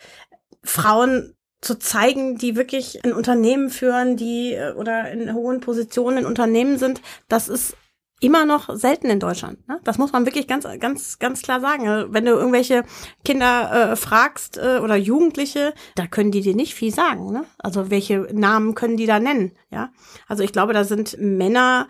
[0.64, 6.26] Frauen zu zeigen, die wirklich ein Unternehmen führen, die äh, oder in hohen Positionen in
[6.26, 7.76] Unternehmen sind, das ist
[8.20, 9.68] immer noch selten in Deutschland.
[9.68, 9.80] Ne?
[9.84, 11.88] Das muss man wirklich ganz, ganz, ganz klar sagen.
[11.88, 12.84] Also, Wenn du irgendwelche
[13.24, 17.32] Kinder äh, fragst äh, oder Jugendliche, da können die dir nicht viel sagen.
[17.32, 17.46] Ne?
[17.58, 19.54] Also welche Namen können die da nennen?
[19.70, 19.92] Ja,
[20.28, 21.88] also ich glaube, da sind Männer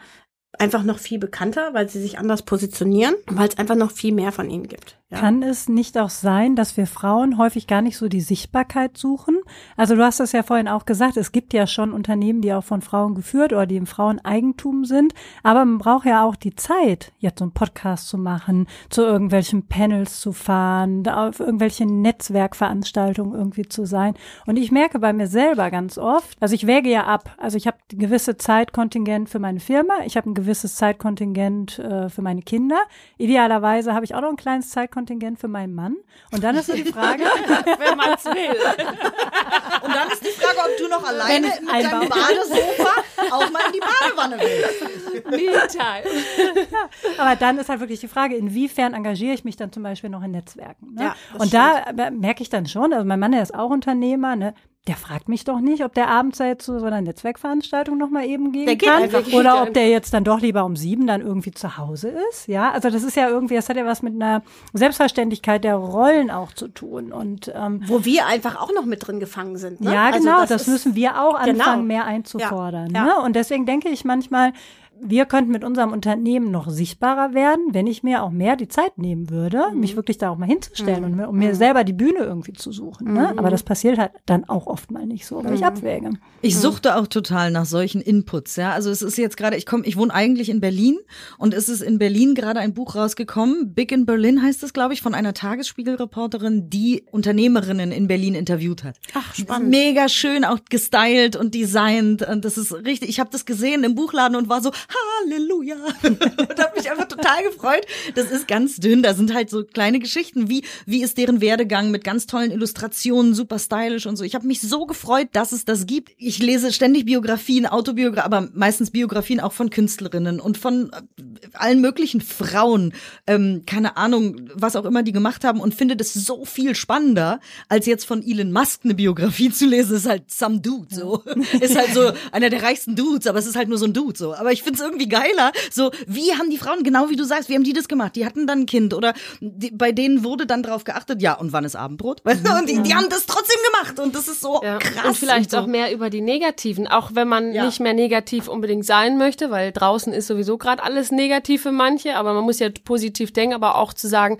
[0.58, 4.32] einfach noch viel bekannter, weil sie sich anders positionieren, weil es einfach noch viel mehr
[4.32, 4.99] von ihnen gibt.
[5.12, 5.22] Ja.
[5.22, 9.40] Kann es nicht auch sein, dass wir Frauen häufig gar nicht so die Sichtbarkeit suchen?
[9.76, 12.64] Also du hast das ja vorhin auch gesagt, es gibt ja schon Unternehmen, die auch
[12.64, 17.12] von Frauen geführt oder die im Fraueneigentum sind, aber man braucht ja auch die Zeit,
[17.18, 23.68] jetzt so einen Podcast zu machen, zu irgendwelchen Panels zu fahren, auf irgendwelche Netzwerkveranstaltungen irgendwie
[23.68, 24.14] zu sein.
[24.46, 27.66] Und ich merke bei mir selber ganz oft, also ich wäge ja ab, also ich
[27.66, 32.44] habe ein gewisse Zeitkontingent für meine Firma, ich habe ein gewisses Zeitkontingent äh, für meine
[32.44, 32.78] Kinder.
[33.18, 34.99] Idealerweise habe ich auch noch ein kleines Zeitkontingent
[35.38, 35.98] für meinen Mann.
[36.32, 37.24] Und dann ist so die Frage,
[37.80, 38.56] Wenn man es will.
[39.84, 42.10] Und dann ist die Frage, ob du noch alleine mit deinem.
[42.10, 45.26] Badesofa auch mal in die Badewanne willst.
[45.30, 46.78] Me-Time.
[47.18, 50.24] Aber dann ist halt wirklich die Frage, inwiefern engagiere ich mich dann zum Beispiel noch
[50.24, 50.94] in Netzwerken.
[50.94, 51.04] Ne?
[51.04, 54.36] Ja, und da äh, merke ich dann schon, also mein Mann, der ist auch Unternehmer,
[54.36, 54.54] ne?
[54.88, 58.26] Der fragt mich doch nicht, ob der abends jetzt zu so einer Netzwerkveranstaltung noch mal
[58.26, 59.32] eben gehen Der geht kann einfach.
[59.34, 62.48] oder ob der jetzt dann doch lieber um sieben dann irgendwie zu Hause ist.
[62.48, 64.42] Ja, also das ist ja irgendwie, das hat ja was mit einer
[64.74, 67.12] Selbstverständlichkeit der Rollen auch zu tun.
[67.12, 69.82] Und ähm, Wo wir einfach auch noch mit drin gefangen sind.
[69.82, 69.94] Ne?
[69.94, 71.60] ja, Also genau, das, ist- müssen wir auch Genau.
[71.64, 72.90] anfangen, mehr einzufordern.
[72.92, 73.16] Ja, ja.
[73.20, 73.22] Ne?
[73.26, 74.54] Und deswegen denke ich manchmal,
[75.02, 78.98] wir könnten mit unserem Unternehmen noch sichtbarer werden, wenn ich mir auch mehr die Zeit
[78.98, 79.80] nehmen würde, Mhm.
[79.80, 82.72] mich wirklich da auch mal hinzustellen und mir, um mir selber die Bühne irgendwie zu
[82.72, 83.14] suchen.
[83.14, 83.30] Ne?
[83.34, 83.40] Mhm.
[83.40, 86.12] Aber das passiert halt dann auch oft mal nicht so, weil ich abwäge.
[86.42, 88.72] Ich suchte auch total nach solchen Inputs, ja.
[88.72, 90.98] Also es ist jetzt gerade, ich komme, ich wohne eigentlich in Berlin
[91.38, 93.74] und es ist in Berlin gerade ein Buch rausgekommen.
[93.74, 98.84] Big in Berlin heißt es, glaube ich, von einer Tagesspiegelreporterin, die Unternehmerinnen in Berlin interviewt
[98.84, 98.98] hat.
[99.14, 99.70] Ach, spannend.
[99.70, 103.10] Mega schön auch gestylt und designt und das ist richtig.
[103.10, 107.44] Ich habe das gesehen im Buchladen und war so Halleluja und habe mich einfach total
[107.44, 107.86] gefreut.
[108.16, 109.04] Das ist ganz dünn.
[109.04, 113.34] Da sind halt so kleine Geschichten, wie wie ist deren Werdegang mit ganz tollen Illustrationen,
[113.34, 114.24] super stylisch und so.
[114.24, 116.12] Ich habe mich so gefreut, dass es das gibt.
[116.18, 121.82] Ich lese ständig Biografien, Autobiografien, aber meistens Biografien auch von Künstlerinnen und von äh, allen
[121.82, 122.94] möglichen Frauen,
[123.28, 127.40] ähm, keine Ahnung, was auch immer die gemacht haben und finde das so viel spannender,
[127.68, 129.96] als jetzt von Elon Musk eine Biografie zu lesen.
[129.96, 131.24] ist halt some Dude, so.
[131.60, 134.18] Ist halt so einer der reichsten Dudes, aber es ist halt nur so ein Dude,
[134.18, 134.34] so.
[134.34, 137.56] Aber ich find's irgendwie geiler, so, wie haben die Frauen, genau wie du sagst, wie
[137.56, 138.16] haben die das gemacht?
[138.16, 141.54] Die hatten dann ein Kind oder die, bei denen wurde dann drauf geachtet, ja, und
[141.54, 142.24] wann ist Abendbrot?
[142.26, 142.52] Weißt du?
[142.58, 144.78] Und die, die haben das trotzdem gemacht und das ist so Ja.
[144.80, 145.06] krass.
[145.06, 145.58] und vielleicht so.
[145.58, 147.66] auch mehr über die negativen, auch wenn man Ja.
[147.66, 152.16] nicht mehr negativ unbedingt sein möchte, weil draußen ist sowieso gerade alles negativ für manche,
[152.16, 154.38] aber man muss ja positiv denken, aber auch zu sagen,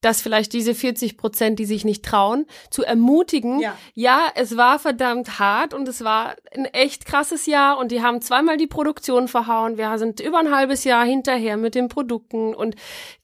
[0.00, 3.60] dass vielleicht diese 40 Prozent, die sich nicht trauen, zu ermutigen.
[3.60, 3.76] Ja.
[3.94, 8.20] ja, es war verdammt hart und es war ein echt krasses Jahr und die haben
[8.20, 9.76] zweimal die Produktion verhauen.
[9.76, 12.76] Wir sind über ein halbes Jahr hinterher mit den Produkten und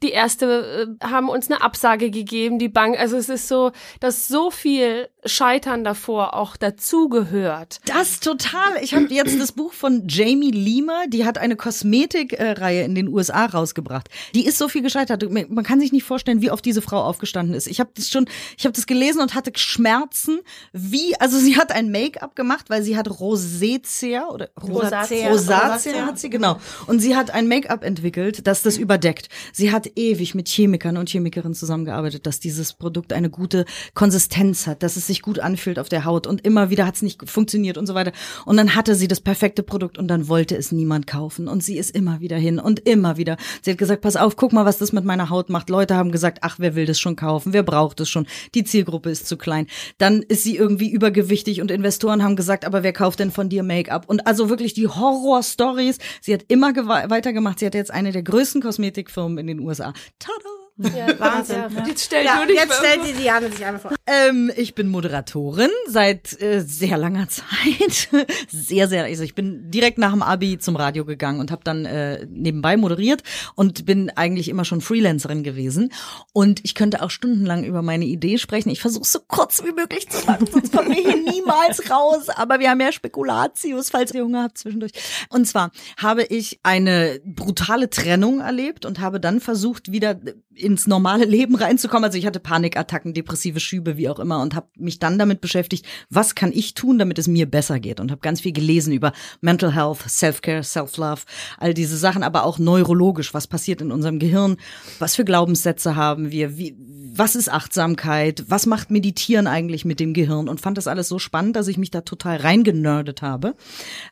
[0.02, 2.98] die erste äh, haben uns eine Absage gegeben, die Bank.
[2.98, 7.80] Also es ist so, dass so viel Scheitern davor auch dazugehört.
[7.86, 8.82] Das total.
[8.82, 13.46] Ich habe jetzt das Buch von Jamie Lima, die hat eine Kosmetikreihe in den USA
[13.46, 14.08] rausgebracht.
[14.34, 15.24] Die ist so viel gescheitert.
[15.30, 17.66] Man kann sich nicht vorstellen, wie oft diese Frau aufgestanden ist.
[17.66, 20.40] Ich habe das schon, ich habe das gelesen und hatte Schmerzen,
[20.72, 25.30] wie, also sie hat ein Make-up gemacht, weil sie hat Rosacea oder Rosacea.
[25.30, 26.58] Rosacea hat sie, genau.
[26.86, 29.28] Und sie hat ein Make-up entwickelt, das das überdeckt.
[29.52, 34.82] Sie hat ewig mit Chemikern und Chemikerinnen zusammengearbeitet, dass dieses Produkt eine gute Konsistenz hat,
[34.82, 37.78] dass es sich gut anfühlt auf der Haut und immer wieder hat es nicht funktioniert
[37.78, 38.12] und so weiter.
[38.44, 41.78] Und dann hatte sie das perfekte Produkt und dann wollte es niemand kaufen und sie
[41.78, 43.36] ist immer wieder hin und immer wieder.
[43.62, 45.70] Sie hat gesagt, pass auf, guck mal, was das mit meiner Haut macht.
[45.70, 47.52] Leute haben gesagt, ach, wer will das schon kaufen?
[47.52, 48.26] Wer braucht es schon?
[48.54, 49.66] Die Zielgruppe ist zu klein.
[49.98, 53.62] Dann ist sie irgendwie übergewichtig und Investoren haben gesagt, aber wer kauft denn von dir
[53.62, 54.08] Make-up?
[54.08, 55.98] Und also wirklich die Horror-Stories.
[56.20, 57.58] Sie hat immer weitergemacht.
[57.58, 59.92] Sie hat jetzt eine der größten Kosmetikfirmen in den USA.
[60.18, 60.63] Tada!
[60.76, 61.64] Wahnsinn.
[61.86, 63.92] Jetzt stell Ja, du dich jetzt mal stellt die Diane sich einmal vor.
[64.06, 68.08] Ähm, ich bin Moderatorin seit äh, sehr langer Zeit.
[68.50, 69.04] sehr, sehr.
[69.04, 72.76] Also ich bin direkt nach dem Abi zum Radio gegangen und habe dann äh, nebenbei
[72.76, 73.22] moderiert
[73.54, 75.92] und bin eigentlich immer schon Freelancerin gewesen.
[76.32, 78.70] Und ich könnte auch stundenlang über meine Idee sprechen.
[78.70, 82.28] Ich versuche so kurz wie möglich zu machen, sonst kommen wir hier niemals raus.
[82.30, 84.92] Aber wir haben ja Spekulatius, falls ihr Hunger habt zwischendurch.
[85.28, 90.18] Und zwar habe ich eine brutale Trennung erlebt und habe dann versucht, wieder
[90.64, 92.04] ins normale Leben reinzukommen.
[92.04, 95.86] Also ich hatte Panikattacken, depressive Schübe, wie auch immer und habe mich dann damit beschäftigt,
[96.10, 99.12] was kann ich tun, damit es mir besser geht und habe ganz viel gelesen über
[99.40, 101.22] Mental Health, Self-Care, Self-Love,
[101.58, 104.56] all diese Sachen, aber auch neurologisch, was passiert in unserem Gehirn,
[104.98, 106.76] was für Glaubenssätze haben wir, wie,
[107.16, 111.18] was ist Achtsamkeit, was macht Meditieren eigentlich mit dem Gehirn und fand das alles so
[111.18, 113.54] spannend, dass ich mich da total reingenördet habe.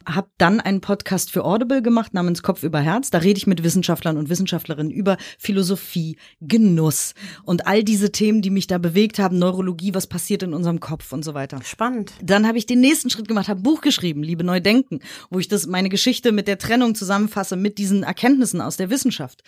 [0.06, 3.10] Hab dann einen Podcast für Audible gemacht namens Kopf über Herz.
[3.10, 6.16] Da rede ich mit Wissenschaftlern und Wissenschaftlerinnen über Philosophie,
[6.48, 10.80] Genuss und all diese Themen, die mich da bewegt haben, Neurologie, was passiert in unserem
[10.80, 11.60] Kopf und so weiter.
[11.64, 12.12] Spannend.
[12.22, 15.00] Dann habe ich den nächsten Schritt gemacht, habe Buch geschrieben, Liebe Neu Denken,
[15.30, 19.42] wo ich das meine Geschichte mit der Trennung zusammenfasse mit diesen Erkenntnissen aus der Wissenschaft.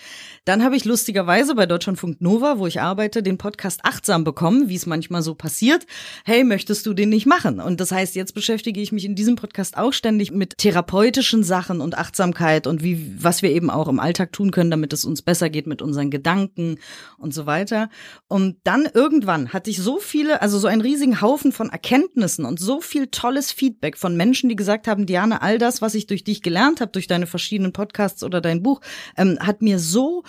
[0.45, 4.77] Dann habe ich lustigerweise bei Deutschlandfunk Nova, wo ich arbeite, den Podcast achtsam bekommen, wie
[4.77, 5.87] es manchmal so passiert.
[6.25, 7.61] Hey, möchtest du den nicht machen?
[7.61, 11.81] Und das heißt, jetzt beschäftige ich mich in diesem Podcast auch ständig mit therapeutischen Sachen
[11.81, 15.23] und Achtsamkeit und wie was wir eben auch im Alltag tun können, damit es uns
[15.23, 16.79] besser geht mit unseren Gedanken
[17.19, 17.89] und so weiter.
[18.29, 22.61] Und dann irgendwann hatte ich so viele, also so einen riesigen Haufen von Erkenntnissen und
[22.61, 26.25] so viel tolles Feedback von Menschen, die gesagt haben, Diane, all das, was ich durch
[26.25, 28.81] dich gelernt habe, durch deine verschiedenen Podcasts oder dein Buch,
[29.17, 30.25] ähm, hat mir so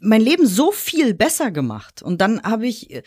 [0.00, 2.02] mein Leben so viel besser gemacht.
[2.02, 3.02] Und dann habe ich äh,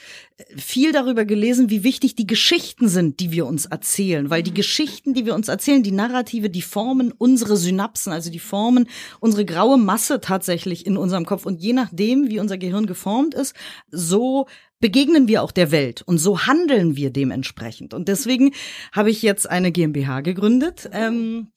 [0.56, 4.30] viel darüber gelesen, wie wichtig die Geschichten sind, die wir uns erzählen.
[4.30, 8.40] Weil die Geschichten, die wir uns erzählen, die Narrative, die formen unsere Synapsen, also die
[8.40, 8.88] formen
[9.20, 11.46] unsere graue Masse tatsächlich in unserem Kopf.
[11.46, 13.56] Und je nachdem, wie unser Gehirn geformt ist,
[13.90, 14.48] so
[14.80, 17.96] begegnen wir auch der Welt und so handeln wir dementsprechend.
[17.96, 18.52] Und deswegen
[18.92, 20.88] habe ich jetzt eine GmbH gegründet.
[20.94, 21.48] Ähm,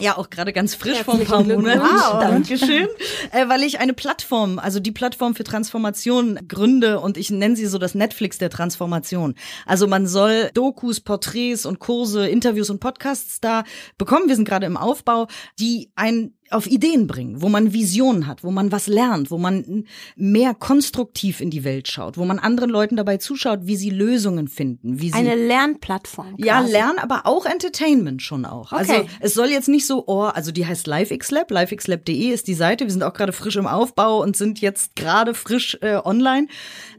[0.00, 1.80] ja, auch gerade ganz frisch vor ein paar Monaten.
[1.80, 2.20] Wow.
[2.20, 2.88] Dankeschön.
[3.30, 7.66] Äh, weil ich eine Plattform, also die Plattform für Transformation gründe und ich nenne sie
[7.66, 9.34] so das Netflix der Transformation.
[9.66, 13.64] Also man soll Dokus, Porträts und Kurse, Interviews und Podcasts da
[13.98, 14.28] bekommen.
[14.28, 15.26] Wir sind gerade im Aufbau,
[15.58, 19.84] die ein auf Ideen bringen, wo man Visionen hat, wo man was lernt, wo man
[20.16, 24.48] mehr konstruktiv in die Welt schaut, wo man anderen Leuten dabei zuschaut, wie sie Lösungen
[24.48, 26.34] finden, wie sie Eine Lernplattform.
[26.38, 26.72] ja, quasi.
[26.72, 28.72] Lernen, aber auch Entertainment schon auch.
[28.72, 29.06] Also Okay.
[29.20, 32.84] es soll jetzt nicht so, oh, also die heißt LiveXLab, livexlab.de ist die Seite.
[32.84, 36.46] Wir sind auch gerade frisch im Aufbau und sind jetzt gerade frisch äh, online.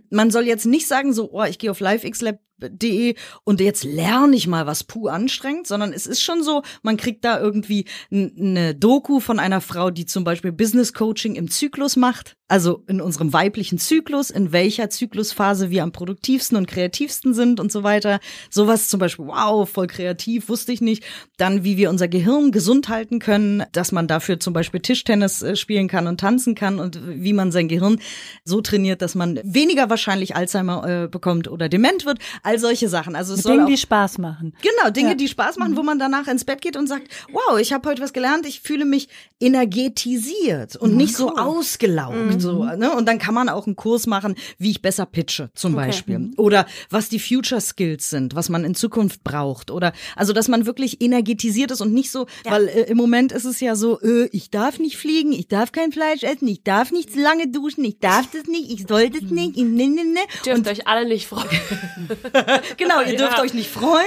[0.09, 1.79] Man soll jetzt nicht sagen so, oh, ich gehe auf
[2.59, 6.97] livexlab.de und jetzt lerne ich mal was puh anstrengend, sondern es ist schon so, man
[6.97, 11.95] kriegt da irgendwie eine Doku von einer Frau, die zum Beispiel Business Coaching im Zyklus
[11.95, 17.59] macht, also in unserem weiblichen Zyklus, in welcher Zyklusphase wir am produktivsten und kreativsten sind
[17.59, 18.19] und so weiter.
[18.51, 21.03] Sowas zum Beispiel, wow, voll kreativ, wusste ich nicht.
[21.37, 25.55] Dann, wie wir unser Gehirn gesund halten können, dass man dafür zum Beispiel Tischtennis äh,
[25.55, 27.99] spielen kann und tanzen kann und wie man sein Gehirn
[28.43, 32.19] so trainiert, dass man weniger wahrscheinlich Alzheimer äh, bekommt oder dement wird.
[32.45, 33.15] All solche Sachen.
[33.15, 34.53] Also es soll Dingen, auch die Spaß machen.
[34.61, 35.15] Genau, Dinge, Ja.
[35.15, 38.03] die Spaß machen, wo man danach ins Bett geht und sagt, wow, ich habe heute
[38.03, 39.07] was gelernt, ich fühle mich
[39.39, 42.39] energetisiert und nicht so ausgelaugt.
[42.41, 42.95] So, ne?
[42.95, 46.31] Und dann kann man auch einen Kurs machen, wie ich besser pitche, zum Beispiel.
[46.37, 49.71] Oder was die Future Skills sind, was man in Zukunft braucht.
[49.71, 53.45] Oder also, dass man wirklich energetisiert ist und nicht so, weil äh, im Moment ist
[53.45, 56.91] es ja so, äh, ich darf nicht fliegen, ich darf kein Fleisch essen, ich darf
[56.91, 60.19] nicht lange duschen, ich darf das nicht, ich soll das nicht, ich, ne, ne, ne.
[60.45, 61.45] Dürft euch alle nicht freuen.
[62.77, 63.41] Genau, ihr dürft Ja.
[63.43, 64.03] euch nicht freuen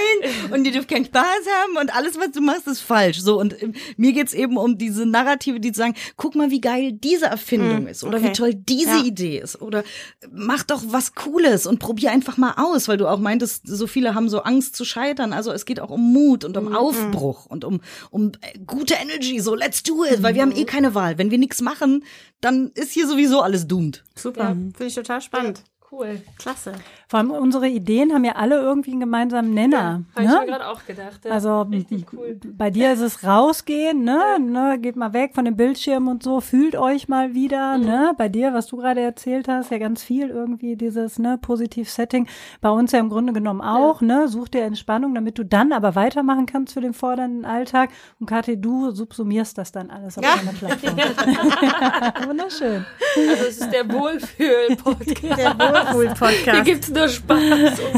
[0.51, 3.19] und ihr dürft keinen Spaß haben und alles, was du machst, ist falsch.
[3.19, 6.91] So, und ähm, mir geht's eben um diese Narrative, die sagen, guck mal, wie geil
[6.93, 8.29] diese Erfindung ist oder okay.
[8.29, 9.03] wie toll diese Ja.
[9.03, 9.83] Idee ist oder
[10.31, 14.15] mach doch was Cooles und probier einfach mal aus, weil du auch meintest, so viele
[14.15, 15.33] haben so Angst zu scheitern.
[15.33, 19.39] Also es geht auch um Mut und um Aufbruch und um, um äh, gute Energy,
[19.39, 21.17] so let's do it, weil wir haben eh keine Wahl.
[21.17, 22.03] Wenn wir nichts machen,
[22.41, 24.03] dann ist hier sowieso alles doomed.
[24.15, 24.47] Super.
[24.49, 25.63] Finde ich total spannend.
[25.91, 26.21] Cool.
[26.37, 26.73] Klasse.
[27.07, 30.03] Vor allem unsere Ideen haben ja alle irgendwie einen gemeinsamen Nenner.
[30.15, 30.45] Habe ich mir ne?
[30.45, 31.25] gerade auch gedacht.
[31.25, 31.31] Ja.
[31.31, 32.39] Also Richtig cool.
[32.55, 34.37] bei dir ist es rausgehen, ne?
[34.39, 34.77] ne?
[34.79, 37.85] Geht mal weg von dem Bildschirm und so, fühlt euch mal wieder, Mhm.
[37.85, 38.13] ne?
[38.17, 42.27] Bei dir, was du gerade erzählt hast, ja ganz viel irgendwie dieses, ne, positiv Setting.
[42.61, 44.27] Bei uns ja im Grunde genommen auch, ne?
[44.27, 47.89] Such dir Entspannung, damit du dann aber weitermachen kannst für den fordernden Alltag.
[48.19, 50.35] Und Kathi, du subsumierst das dann alles auf Ja.
[50.37, 50.97] deiner Plattform.
[52.27, 52.85] Wunderschön.
[53.17, 55.37] Also es ist der Wohlfühl-Podcast.
[55.39, 56.65] Der Hier Wohlfühl-Podcast.
[56.65, 57.39] gibt's nur Spaß.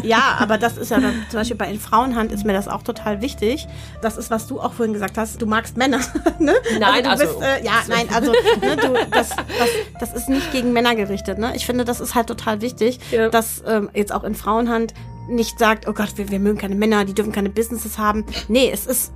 [0.03, 3.21] Ja, aber das ist ja zum Beispiel bei in Frauenhand ist mir das auch total
[3.21, 3.67] wichtig.
[4.01, 5.41] Das ist, was du auch vorhin gesagt hast.
[5.41, 5.99] Du magst Männer.
[6.39, 6.53] ne?
[6.79, 10.29] Nein, also, du also- bist, äh, ja, nein, also ne, du, das, das, das ist
[10.29, 11.37] nicht gegen Männer gerichtet.
[11.37, 11.53] Ne?
[11.55, 13.29] Ich finde, das ist halt total wichtig, Ja.
[13.29, 14.93] dass ähm, jetzt auch in Frauenhand
[15.29, 18.25] nicht sagt, oh Gott, wir, wir mögen keine Männer, die dürfen keine Businesses haben.
[18.47, 19.13] Nee, es ist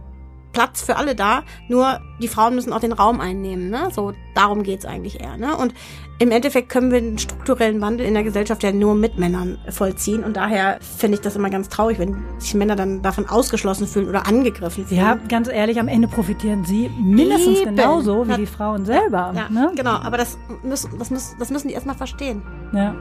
[0.56, 3.70] Platz für alle da, nur die Frauen müssen auch den Raum einnehmen.
[3.70, 3.90] Ne?
[3.92, 5.36] So, darum geht's eigentlich eher.
[5.36, 5.54] Ne?
[5.58, 5.74] Und
[6.18, 10.24] im Endeffekt können wir einen strukturellen Wandel in der Gesellschaft ja nur mit Männern vollziehen.
[10.24, 14.08] Und daher finde ich das immer ganz traurig, wenn sich Männer dann davon ausgeschlossen fühlen
[14.08, 15.02] oder angegriffen fühlen.
[15.02, 17.76] Ja, ganz ehrlich, am Ende profitieren sie mindestens Eben.
[17.76, 18.38] genauso wie Ja.
[18.38, 19.34] die Frauen selber.
[19.36, 19.74] Ja, ne?
[19.76, 19.96] genau.
[19.98, 22.42] Aber das müssen, das, müssen, das müssen die erstmal verstehen.
[22.74, 22.96] ja.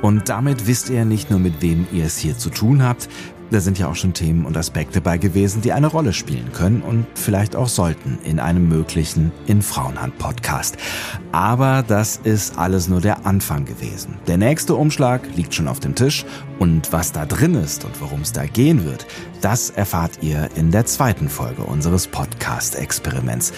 [0.00, 3.08] Und damit wisst ihr nicht nur, mit wem ihr es hier zu tun habt.
[3.52, 6.80] Da sind ja auch schon Themen und Aspekte bei gewesen, die eine Rolle spielen können
[6.80, 10.78] und vielleicht auch sollten in einem möglichen In Frauenhand Podcast.
[11.32, 14.16] Aber das ist alles nur der Anfang gewesen.
[14.26, 16.24] Der nächste Umschlag liegt schon auf dem Tisch
[16.60, 19.06] und was da drin ist und worum es da gehen wird,
[19.42, 23.52] das erfahrt ihr in der zweiten Folge unseres Podcast-Experiments.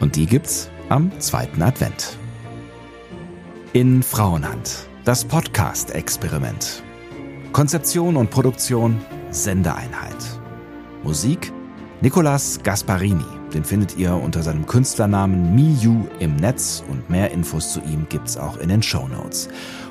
[0.00, 2.18] Und die gibt's am zweiten Advent.
[3.74, 4.88] In Frauenhand.
[5.04, 6.82] Das Podcast-Experiment.
[7.52, 10.16] Konzeption und Produktion Sendeeinheit.
[11.02, 11.52] Musik
[12.00, 13.24] Nicolas Gasparini.
[13.54, 18.36] Den findet ihr unter seinem Künstlernamen Miyu im Netz und mehr Infos zu ihm gibt's
[18.36, 19.48] auch in den Shownotes.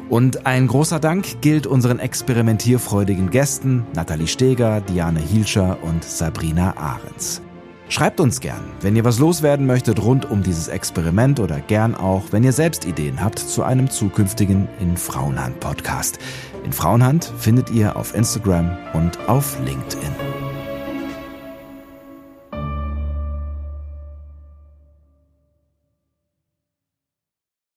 [0.09, 7.41] Und ein großer Dank gilt unseren experimentierfreudigen Gästen Nathalie Steger, Diane Hielscher und Sabrina Ahrens.
[7.89, 12.23] Schreibt uns gern, wenn ihr was loswerden möchtet rund um dieses Experiment oder gern auch,
[12.31, 16.19] wenn ihr selbst Ideen habt zu einem zukünftigen In Frauenhand Podcast.
[16.65, 20.44] In Frauenhand findet ihr auf Instagram und auf LinkedIn.